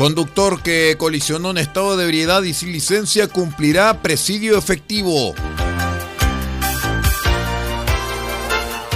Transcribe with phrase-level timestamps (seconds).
[0.00, 5.34] Conductor que colisionó en estado de ebriedad y sin licencia cumplirá presidio efectivo.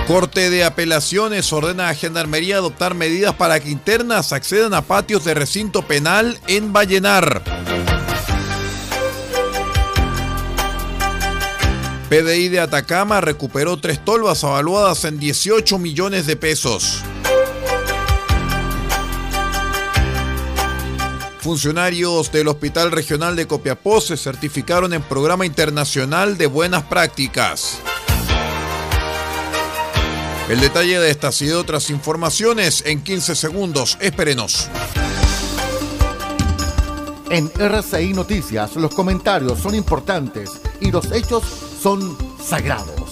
[0.07, 5.35] Corte de Apelaciones ordena a Gendarmería adoptar medidas para que internas accedan a patios de
[5.35, 7.43] recinto penal en Vallenar.
[12.09, 17.05] PDI de Atacama recuperó tres tolvas avaluadas en 18 millones de pesos.
[21.45, 27.81] Funcionarios del Hospital Regional de Copiapó se certificaron en Programa Internacional de Buenas Prácticas.
[30.49, 33.99] El detalle de estas y de otras informaciones en 15 segundos.
[34.01, 34.71] Espérenos.
[37.29, 40.51] En RCI Noticias los comentarios son importantes
[40.81, 41.45] y los hechos
[41.79, 43.04] son sagrados.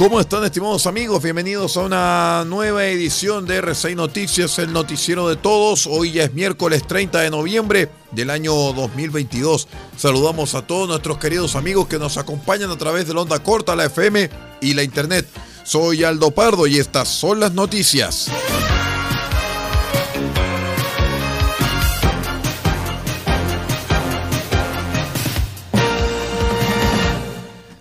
[0.00, 1.22] ¿Cómo están estimados amigos?
[1.22, 5.86] Bienvenidos a una nueva edición de R6 Noticias, el noticiero de todos.
[5.86, 9.68] Hoy ya es miércoles 30 de noviembre del año 2022.
[9.98, 13.76] Saludamos a todos nuestros queridos amigos que nos acompañan a través de la onda corta,
[13.76, 14.30] la FM
[14.62, 15.28] y la internet.
[15.64, 18.30] Soy Aldo Pardo y estas son las noticias.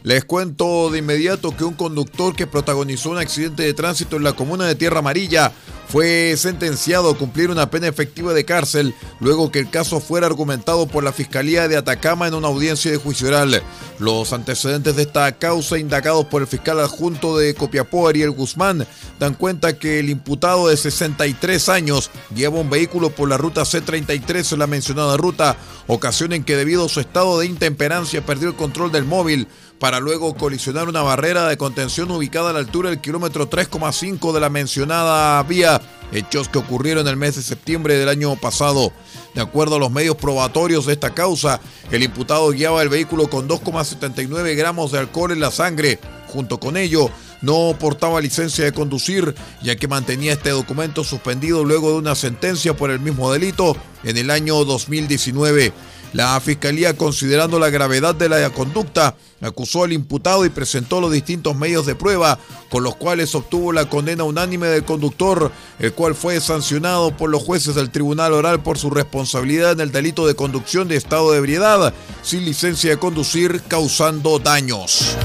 [0.09, 4.33] Les cuento de inmediato que un conductor que protagonizó un accidente de tránsito en la
[4.33, 5.51] comuna de Tierra Amarilla
[5.89, 10.87] fue sentenciado a cumplir una pena efectiva de cárcel luego que el caso fuera argumentado
[10.87, 13.63] por la Fiscalía de Atacama en una audiencia de juicio oral.
[13.97, 18.85] Los antecedentes de esta causa indagados por el fiscal adjunto de Copiapó, Ariel Guzmán,
[19.19, 24.53] dan cuenta que el imputado de 63 años lleva un vehículo por la ruta C33
[24.53, 25.57] en la mencionada ruta,
[25.87, 29.47] ocasión en que debido a su estado de intemperancia perdió el control del móvil
[29.79, 34.39] para luego colisionar una barrera de contención ubicada a la altura del kilómetro 3,5 de
[34.39, 35.78] la mencionada vía,
[36.11, 38.91] hechos que ocurrieron el mes de septiembre del año pasado.
[39.35, 41.59] De acuerdo a los medios probatorios de esta causa,
[41.91, 46.77] el imputado guiaba el vehículo con 2,79 gramos de alcohol en la sangre, junto con
[46.77, 47.09] ello,
[47.41, 52.75] no portaba licencia de conducir, ya que mantenía este documento suspendido luego de una sentencia
[52.75, 55.73] por el mismo delito en el año 2019.
[56.13, 61.55] La Fiscalía, considerando la gravedad de la conducta, acusó al imputado y presentó los distintos
[61.55, 62.39] medios de prueba,
[62.69, 67.43] con los cuales obtuvo la condena unánime del conductor, el cual fue sancionado por los
[67.43, 71.37] jueces del Tribunal Oral por su responsabilidad en el delito de conducción de estado de
[71.37, 75.15] ebriedad, sin licencia de conducir, causando daños.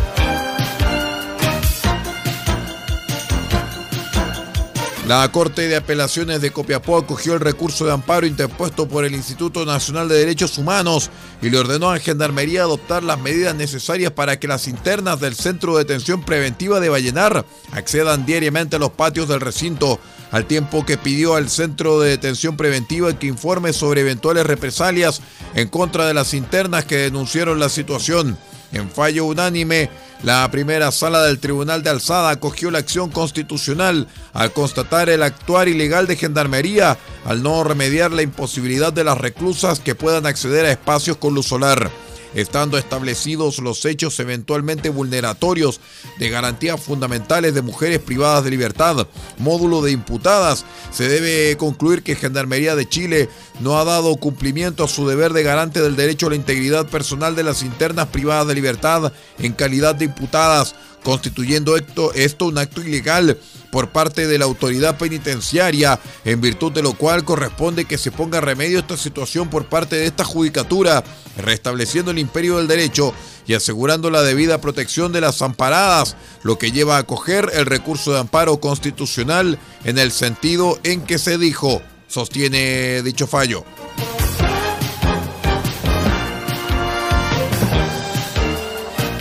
[5.06, 9.67] La Corte de Apelaciones de Copiapó acogió el recurso de amparo interpuesto por el Instituto
[9.67, 11.11] Nacional de Derechos Humanos
[11.43, 15.77] y le ordenó a Gendarmería adoptar las medidas necesarias para que las internas del Centro
[15.77, 20.97] de Detención Preventiva de Vallenar accedan diariamente a los patios del recinto, al tiempo que
[20.97, 25.21] pidió al Centro de Detención Preventiva que informe sobre eventuales represalias
[25.55, 28.39] en contra de las internas que denunciaron la situación.
[28.75, 29.88] En fallo unánime,
[30.25, 35.69] la primera sala del Tribunal de Alzada acogió la acción constitucional al constatar el actuar
[35.69, 40.73] ilegal de Gendarmería al no remediar la imposibilidad de las reclusas que puedan acceder a
[40.73, 41.88] espacios con luz solar
[42.34, 45.81] estando establecidos los hechos eventualmente vulneratorios
[46.19, 49.06] de garantías fundamentales de mujeres privadas de libertad,
[49.38, 53.28] módulo de imputadas, se debe concluir que Gendarmería de Chile
[53.60, 57.36] no ha dado cumplimiento a su deber de garante del derecho a la integridad personal
[57.36, 60.75] de las internas privadas de libertad en calidad de imputadas,
[61.05, 63.39] constituyendo esto, esto un acto ilegal
[63.71, 68.41] por parte de la autoridad penitenciaria, en virtud de lo cual corresponde que se ponga
[68.41, 71.05] remedio a esta situación por parte de esta judicatura,
[71.37, 73.12] restableciendo el imperio del derecho
[73.47, 78.12] y asegurando la debida protección de las amparadas, lo que lleva a acoger el recurso
[78.12, 83.65] de amparo constitucional en el sentido en que se dijo, sostiene dicho fallo.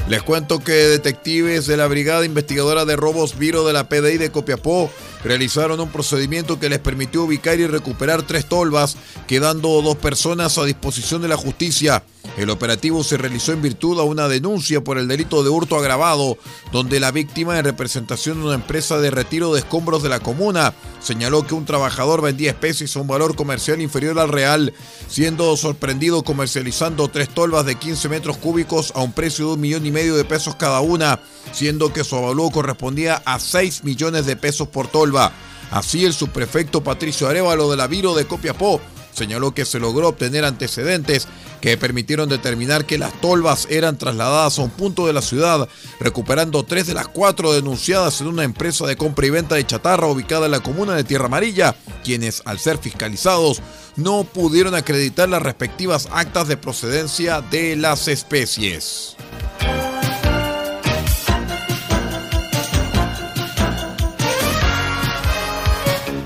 [0.09, 4.31] Les cuento que detectives de la Brigada Investigadora de Robos Viro de la PDI de
[4.31, 4.91] Copiapó
[5.23, 8.97] realizaron un procedimiento que les permitió ubicar y recuperar tres tolvas,
[9.27, 12.03] quedando dos personas a disposición de la justicia.
[12.37, 16.37] El operativo se realizó en virtud a una denuncia por el delito de hurto agravado,
[16.71, 20.73] donde la víctima, en representación de una empresa de retiro de escombros de la comuna,
[20.99, 24.73] señaló que un trabajador vendía especies a un valor comercial inferior al real,
[25.07, 29.85] siendo sorprendido comercializando tres tolvas de 15 metros cúbicos a un precio de un millón
[29.85, 31.19] y medio de pesos cada una,
[31.51, 35.31] siendo que su avalúo correspondía a 6 millones de pesos por tolva.
[35.69, 38.81] Así el subprefecto Patricio Arevalo de la Viro de Copiapó
[39.13, 41.27] señaló que se logró obtener antecedentes
[41.63, 46.65] que permitieron determinar que las tolvas eran trasladadas a un punto de la ciudad, recuperando
[46.65, 50.47] tres de las cuatro denunciadas en una empresa de compra y venta de chatarra ubicada
[50.47, 51.73] en la comuna de Tierra Amarilla,
[52.03, 53.61] quienes, al ser fiscalizados,
[53.95, 59.15] no pudieron acreditar las respectivas actas de procedencia de las especies.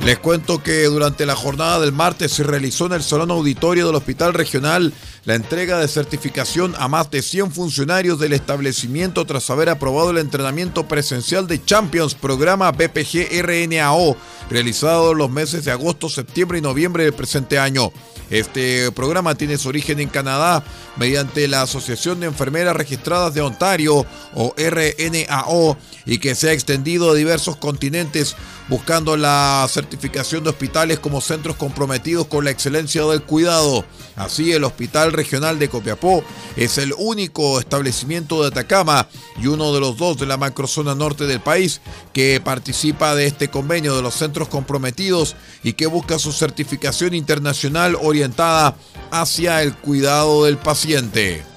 [0.08, 3.96] Les cuento que durante la jornada del martes se realizó en el Salón Auditorio del
[3.98, 4.94] Hospital Regional
[5.26, 10.20] la entrega de certificación a más de 100 funcionarios del establecimiento tras haber aprobado el
[10.20, 14.16] entrenamiento presencial de Champions programa BPG RNAO
[14.50, 17.92] realizado los meses de agosto, septiembre y noviembre del presente año.
[18.30, 20.64] Este programa tiene su origen en Canadá
[20.96, 24.06] mediante la Asociación de Enfermeras Registradas de Ontario
[24.36, 28.38] o RNAO y que se ha extendido a diversos continentes
[28.70, 33.86] buscando la certificación de hospitales como centros comprometidos con la excelencia del cuidado.
[34.16, 36.24] Así, el Hospital Regional de Copiapó
[36.56, 39.08] es el único establecimiento de Atacama
[39.42, 41.82] y uno de los dos de la macrozona norte del país
[42.14, 47.98] que participa de este convenio de los centros comprometidos y que busca su certificación internacional
[48.02, 48.76] orientada
[49.12, 51.57] hacia el cuidado del paciente.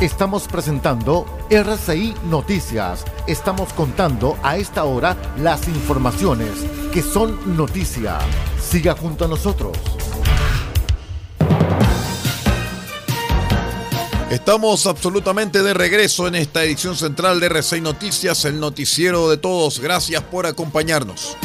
[0.00, 3.04] Estamos presentando RCI Noticias.
[3.26, 6.50] Estamos contando a esta hora las informaciones
[6.92, 8.18] que son noticia.
[8.60, 9.76] Siga junto a nosotros.
[14.30, 19.80] Estamos absolutamente de regreso en esta edición central de R6 Noticias, el noticiero de todos.
[19.80, 21.38] Gracias por acompañarnos.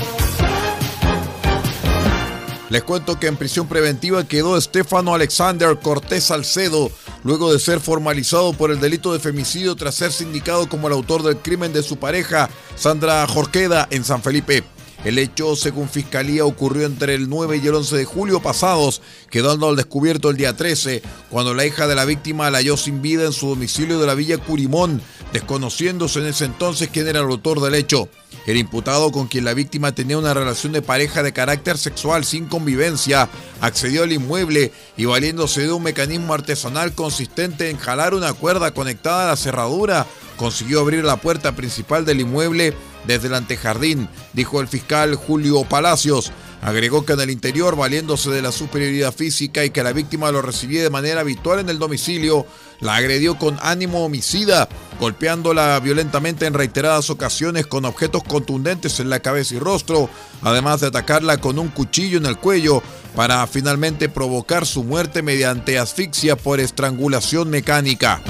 [2.72, 6.90] Les cuento que en prisión preventiva quedó Estefano Alexander Cortés Salcedo,
[7.22, 11.22] luego de ser formalizado por el delito de femicidio tras ser sindicado como el autor
[11.22, 14.64] del crimen de su pareja, Sandra Jorqueda, en San Felipe.
[15.04, 19.68] El hecho, según Fiscalía, ocurrió entre el 9 y el 11 de julio pasados, quedando
[19.68, 23.26] al descubierto el día 13, cuando la hija de la víctima la halló sin vida
[23.26, 25.02] en su domicilio de la villa Curimón,
[25.34, 28.10] desconociéndose en ese entonces quién era el autor del hecho.
[28.46, 32.46] El imputado con quien la víctima tenía una relación de pareja de carácter sexual sin
[32.46, 33.28] convivencia,
[33.60, 39.26] accedió al inmueble y valiéndose de un mecanismo artesanal consistente en jalar una cuerda conectada
[39.26, 40.06] a la cerradura,
[40.38, 46.32] consiguió abrir la puerta principal del inmueble desde el antejardín, dijo el fiscal Julio Palacios.
[46.62, 50.44] Agregó que en el interior, valiéndose de la superioridad física y que la víctima lo
[50.44, 52.46] recibía de manera habitual en el domicilio,
[52.82, 59.22] la agredió con ánimo homicida, golpeándola violentamente en reiteradas ocasiones con objetos contundentes en la
[59.22, 60.08] cabeza y rostro,
[60.44, 62.84] además de atacarla con un cuchillo en el cuello
[63.16, 68.22] para finalmente provocar su muerte mediante asfixia por estrangulación mecánica.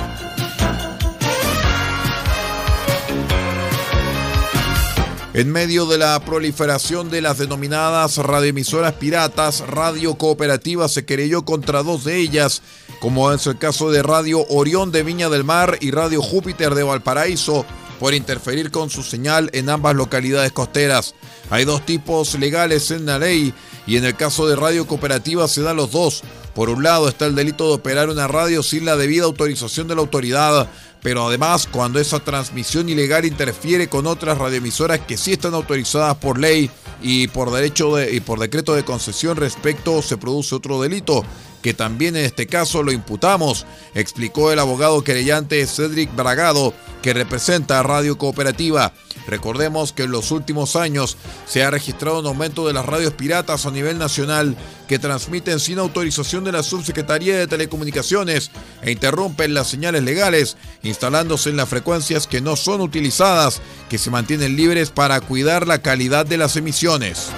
[5.42, 11.82] En medio de la proliferación de las denominadas radioemisoras piratas, Radio Cooperativa se querelló contra
[11.82, 12.62] dos de ellas,
[13.00, 16.84] como es el caso de Radio Orión de Viña del Mar y Radio Júpiter de
[16.84, 17.66] Valparaíso,
[18.00, 21.16] por interferir con su señal en ambas localidades costeras.
[21.50, 23.52] Hay dos tipos legales en la ley
[23.88, 26.22] y en el caso de Radio Cooperativa se dan los dos.
[26.54, 29.96] Por un lado está el delito de operar una radio sin la debida autorización de
[29.96, 30.70] la autoridad,
[31.02, 36.40] pero además cuando esa transmisión ilegal interfiere con otras radioemisoras que sí están autorizadas por
[36.40, 36.70] ley
[37.02, 41.24] y por derecho y por decreto de concesión respecto se produce otro delito
[41.62, 47.80] que también en este caso lo imputamos, explicó el abogado querellante Cedric Bragado, que representa
[47.80, 48.94] a Radio Cooperativa.
[49.28, 53.66] Recordemos que en los últimos años se ha registrado un aumento de las radios piratas
[53.66, 54.56] a nivel nacional
[54.88, 58.52] que transmiten sin autorización de la Subsecretaría de Telecomunicaciones
[58.82, 64.10] e interrumpen las señales legales, instalándose en las frecuencias que no son utilizadas, que se
[64.10, 67.32] mantienen libres para cuidar la calidad de las emisiones.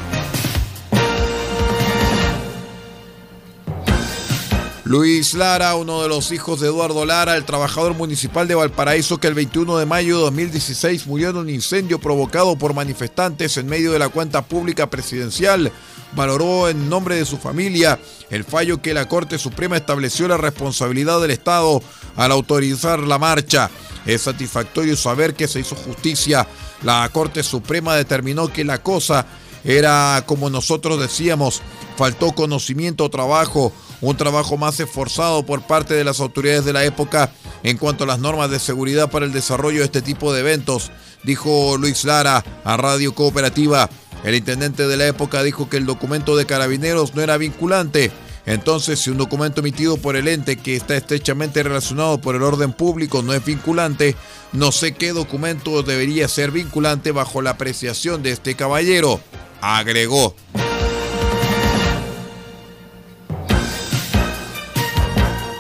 [4.86, 9.28] Luis Lara, uno de los hijos de Eduardo Lara, el trabajador municipal de Valparaíso que
[9.28, 13.94] el 21 de mayo de 2016 murió en un incendio provocado por manifestantes en medio
[13.94, 15.72] de la cuenta pública presidencial,
[16.18, 17.98] valoró en nombre de su familia
[18.30, 21.82] el fallo que la Corte Suprema estableció la responsabilidad del Estado
[22.18, 23.72] al autorizar la marcha.
[24.06, 26.46] Es satisfactorio saber que se hizo justicia.
[26.84, 29.26] La Corte Suprema determinó que la cosa
[29.64, 31.62] era como nosotros decíamos,
[31.96, 33.72] faltó conocimiento trabajo
[34.04, 37.32] un trabajo más esforzado por parte de las autoridades de la época
[37.64, 40.92] en cuanto a las normas de seguridad para el desarrollo de este tipo de eventos,
[41.24, 43.90] dijo Luis Lara a Radio Cooperativa.
[44.26, 48.12] El intendente de la época dijo que el documento de carabineros no era vinculante.
[48.46, 52.74] Entonces, si un documento emitido por el ente que está estrechamente relacionado por el orden
[52.74, 54.18] público no es vinculante,
[54.52, 59.22] no sé qué documento debería ser vinculante bajo la apreciación de este caballero,
[59.62, 60.36] agregó.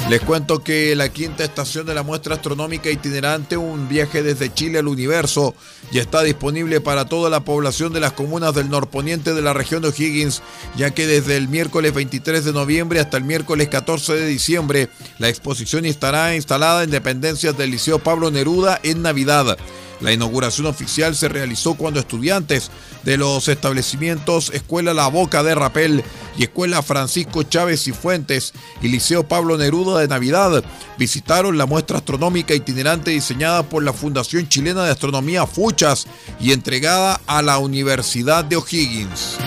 [0.09, 4.79] Les cuento que la quinta estación de la muestra astronómica itinerante, un viaje desde Chile
[4.79, 5.55] al universo,
[5.93, 9.81] ya está disponible para toda la población de las comunas del norponiente de la región
[9.81, 10.43] de O'Higgins,
[10.75, 15.29] ya que desde el miércoles 23 de noviembre hasta el miércoles 14 de diciembre, la
[15.29, 19.57] exposición estará instalada en dependencias del Liceo Pablo Neruda en Navidad.
[20.01, 22.71] La inauguración oficial se realizó cuando estudiantes
[23.03, 26.03] de los establecimientos Escuela La Boca de Rapel
[26.37, 30.63] y Escuela Francisco Chávez y Fuentes y Liceo Pablo Neruda de Navidad
[30.97, 36.07] visitaron la muestra astronómica itinerante diseñada por la Fundación Chilena de Astronomía Fuchas
[36.39, 39.37] y entregada a la Universidad de O'Higgins.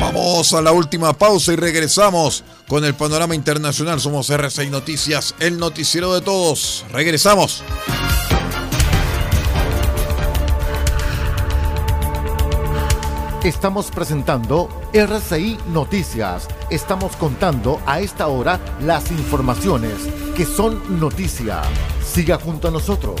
[0.00, 3.98] Vamos a la última pausa y regresamos con el panorama internacional.
[3.98, 6.84] Somos R6 Noticias, el noticiero de todos.
[6.92, 7.64] Regresamos.
[13.42, 16.48] Estamos presentando RCI Noticias.
[16.70, 19.94] Estamos contando a esta hora las informaciones
[20.36, 21.62] que son noticia.
[22.04, 23.20] Siga junto a nosotros.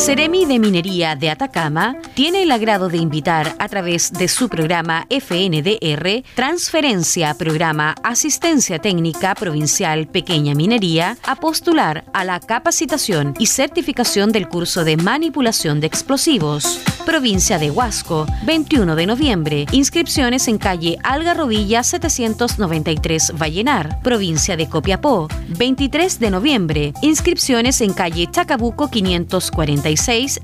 [0.00, 5.06] Seremi de Minería de Atacama tiene el agrado de invitar a través de su programa
[5.10, 14.32] FNDR Transferencia Programa Asistencia Técnica Provincial Pequeña Minería a postular a la capacitación y certificación
[14.32, 16.80] del curso de manipulación de explosivos.
[17.04, 19.66] Provincia de Huasco, 21 de noviembre.
[19.72, 24.00] Inscripciones en calle Algarrobilla 793 Vallenar.
[24.02, 26.94] Provincia de Copiapó, 23 de noviembre.
[27.02, 29.89] Inscripciones en calle Chacabuco 540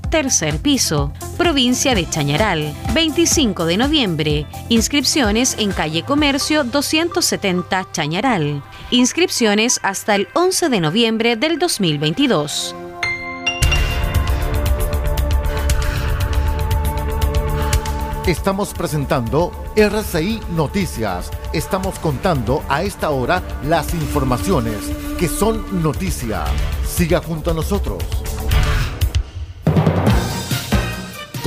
[0.09, 1.13] tercer piso.
[1.37, 4.45] Provincia de Chañaral, 25 de noviembre.
[4.69, 8.63] Inscripciones en calle Comercio 270 Chañaral.
[8.91, 12.75] Inscripciones hasta el 11 de noviembre del 2022.
[18.25, 21.31] Estamos presentando RCI Noticias.
[21.53, 26.43] Estamos contando a esta hora las informaciones que son noticia.
[26.85, 28.03] Siga junto a nosotros.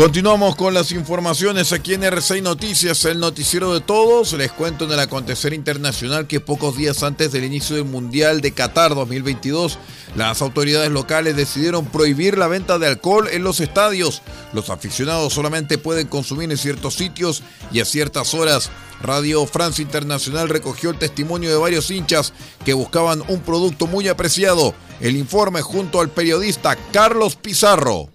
[0.00, 4.32] Continuamos con las informaciones aquí en R6 Noticias, el noticiero de todos.
[4.32, 8.52] Les cuento en el acontecer internacional que pocos días antes del inicio del Mundial de
[8.52, 9.78] Qatar 2022,
[10.16, 14.22] las autoridades locales decidieron prohibir la venta de alcohol en los estadios.
[14.54, 18.70] Los aficionados solamente pueden consumir en ciertos sitios y a ciertas horas.
[19.02, 22.32] Radio France Internacional recogió el testimonio de varios hinchas
[22.64, 24.74] que buscaban un producto muy apreciado.
[24.98, 28.08] El informe junto al periodista Carlos Pizarro.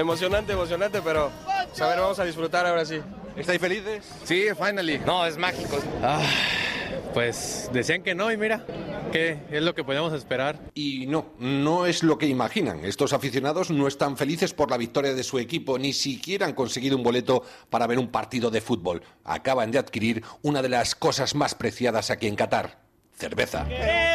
[0.00, 1.30] Emocionante, emocionante, pero
[1.78, 3.00] a vamos a disfrutar ahora sí.
[3.36, 4.08] ¿Estáis felices?
[4.24, 4.98] Sí, finally.
[5.04, 5.78] No, es mágico.
[6.02, 6.24] Ah,
[7.12, 8.64] pues decían que no y mira,
[9.12, 10.58] ¿qué es lo que podíamos esperar?
[10.72, 12.82] Y no, no es lo que imaginan.
[12.82, 16.96] Estos aficionados no están felices por la victoria de su equipo, ni siquiera han conseguido
[16.96, 19.02] un boleto para ver un partido de fútbol.
[19.24, 22.78] Acaban de adquirir una de las cosas más preciadas aquí en Qatar,
[23.18, 23.66] cerveza.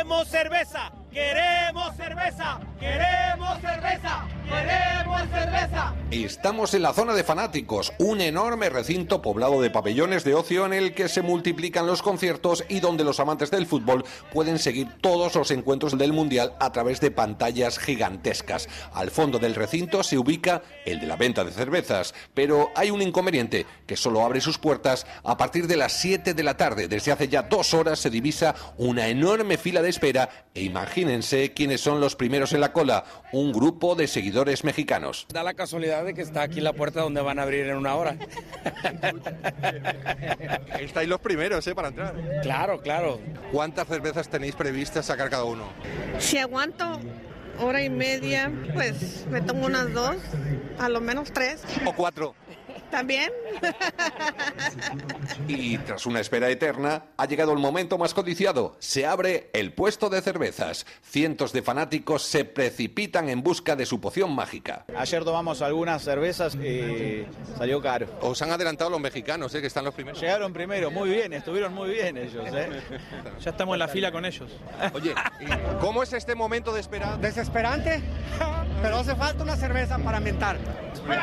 [0.05, 5.95] Queremos cerveza, queremos cerveza, queremos cerveza, queremos cerveza.
[6.11, 10.73] Estamos en la zona de fanáticos, un enorme recinto poblado de pabellones de ocio en
[10.73, 15.33] el que se multiplican los conciertos y donde los amantes del fútbol pueden seguir todos
[15.33, 18.69] los encuentros del Mundial a través de pantallas gigantescas.
[18.93, 23.01] Al fondo del recinto se ubica el de la venta de cervezas, pero hay un
[23.01, 26.87] inconveniente que solo abre sus puertas a partir de las 7 de la tarde.
[26.87, 31.79] Desde hace ya dos horas se divisa una enorme fila de espera e imagínense quiénes
[31.79, 35.25] son los primeros en la cola, un grupo de seguidores mexicanos.
[35.31, 37.95] Da la casualidad de que está aquí la puerta donde van a abrir en una
[37.95, 38.17] hora.
[40.79, 41.73] Estáis los primeros, ¿eh?
[41.73, 42.15] Para entrar.
[42.41, 43.19] Claro, claro.
[43.51, 45.69] ¿Cuántas cervezas tenéis previstas sacar cada uno?
[46.19, 46.99] Si aguanto
[47.59, 50.17] hora y media, pues me tomo unas dos,
[50.77, 51.63] a lo menos tres.
[51.85, 52.35] ¿O cuatro?
[52.91, 53.31] ¿También?
[55.47, 58.75] Y tras una espera eterna, ha llegado el momento más codiciado.
[58.79, 60.85] Se abre el puesto de cervezas.
[61.03, 64.85] Cientos de fanáticos se precipitan en busca de su poción mágica.
[64.97, 67.25] Ayer tomamos algunas cervezas y
[67.57, 68.07] salió caro.
[68.21, 69.61] Os han adelantado los mexicanos, ¿eh?
[69.61, 70.19] Que están los primeros.
[70.19, 72.81] Llegaron primero, muy bien, estuvieron muy bien ellos, ¿eh?
[73.39, 74.51] Ya estamos en la fila con ellos.
[74.93, 75.13] Oye,
[75.79, 77.17] ¿cómo es este momento de espera?
[77.17, 78.01] Desesperante,
[78.81, 80.57] pero hace falta una cerveza para ambientar.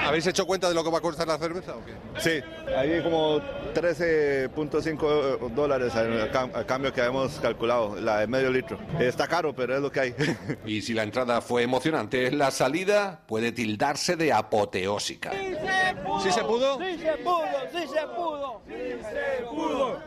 [0.07, 1.92] ¿Habéis hecho cuenta de lo que va a costar la cerveza o qué?
[2.20, 2.42] Sí,
[2.76, 3.40] hay como
[3.74, 8.78] 13.5 dólares al, cam- al cambio que hemos calculado, la de medio litro.
[8.98, 10.14] Está caro, pero es lo que hay.
[10.66, 15.30] Y si la entrada fue emocionante, la salida puede tildarse de apoteósica.
[15.32, 16.18] ¿Sí se pudo?
[16.22, 17.42] Sí se pudo, sí se pudo.
[17.72, 19.98] Sí se pudo, sí se pudo.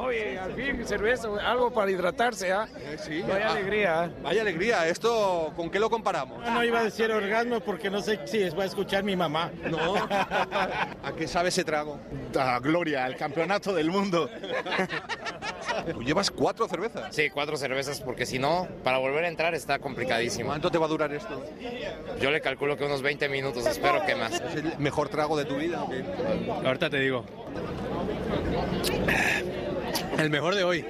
[0.00, 2.66] Oye, al fin cerveza, algo para hidratarse, ¿ah?
[2.98, 3.22] Sí.
[3.22, 4.02] Vaya Ah, alegría.
[4.04, 4.10] ¿ah?
[4.22, 4.88] Vaya alegría.
[4.88, 6.44] ¿Esto con qué lo comparamos?
[6.48, 9.50] No iba a decir orgasmo porque no sé si va a escuchar mi mamá.
[9.68, 9.94] No.
[10.06, 11.98] ¿A qué sabe ese trago?
[12.38, 14.28] Ah, Gloria, el campeonato del mundo.
[15.92, 17.14] Tú llevas cuatro cervezas.
[17.14, 20.48] Sí, cuatro cervezas porque si no, para volver a entrar está complicadísimo.
[20.50, 21.42] ¿Cuánto te va a durar esto?
[22.20, 24.32] Yo le calculo que unos 20 minutos, espero que más.
[24.40, 25.84] ¿Es el mejor trago de tu vida?
[26.64, 27.24] Ahorita te digo.
[30.18, 30.84] El mejor de hoy.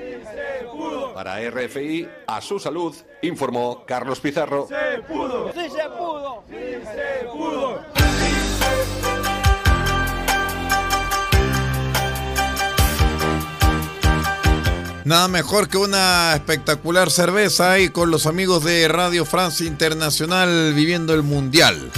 [1.14, 4.66] Para RFI, a su salud, informó Carlos Pizarro.
[4.66, 7.80] Se pudo, sí se pudo, sí se pudo.
[15.04, 21.14] Nada mejor que una espectacular cerveza y con los amigos de Radio Francia Internacional viviendo
[21.14, 21.90] el Mundial.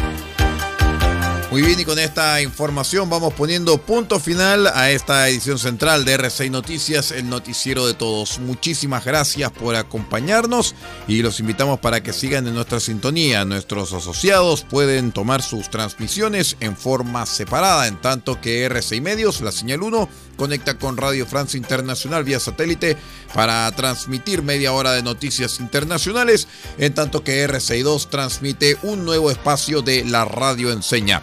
[1.53, 6.19] Muy bien, y con esta información vamos poniendo punto final a esta edición central de
[6.19, 8.39] R6 Noticias, el noticiero de todos.
[8.39, 10.75] Muchísimas gracias por acompañarnos
[11.07, 13.45] y los invitamos para que sigan en nuestra sintonía.
[13.45, 19.53] Nuestros asociados pueden tomar sus transmisiones en forma separada, en tanto que R6 Medios, la
[19.53, 22.97] señal 1, conecta con Radio Francia Internacional vía satélite
[23.35, 29.83] para transmitir media hora de noticias internacionales, en tanto que RCI2 transmite un nuevo espacio
[29.83, 31.23] de la radio enseña.